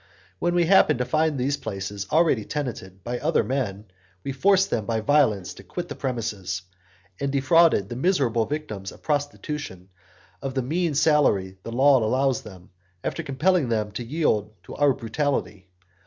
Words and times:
When 0.39 0.55
we 0.55 0.65
happened 0.65 0.97
to 0.97 1.05
find 1.05 1.39
those 1.39 1.57
places 1.57 2.07
already 2.11 2.43
tenanted 2.43 3.03
by 3.03 3.19
other 3.19 3.43
men, 3.43 3.85
we 4.23 4.31
forced 4.31 4.71
them 4.71 4.87
by 4.87 4.99
violence 5.01 5.53
to 5.53 5.63
quit 5.63 5.89
the 5.89 5.95
premises, 5.95 6.63
and 7.19 7.31
defrauded 7.31 7.87
the 7.87 7.95
miserable 7.95 8.47
victims 8.47 8.91
of 8.91 9.03
prostitution 9.03 9.89
of 10.41 10.55
the 10.55 10.63
mean 10.63 10.95
salary 10.95 11.59
the 11.61 11.71
law 11.71 11.99
allows 12.03 12.41
them, 12.41 12.71
after 13.03 13.21
compelling 13.21 13.69
them 13.69 13.91
to 13.91 14.03
yield 14.03 14.51
to 14.63 14.73
our 14.73 14.93
brutality. 14.95 15.67